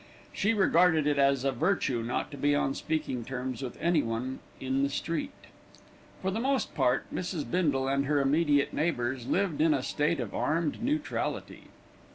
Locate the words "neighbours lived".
8.73-9.61